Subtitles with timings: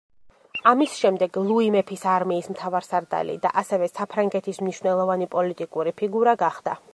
[0.69, 6.77] ამის შემდეგ ლუი მეფის არმიის მთავარსარდალი და ასევე საფრანგეთის მნიშვნელოვანი პოლიტიკური ფიგურა გახდა.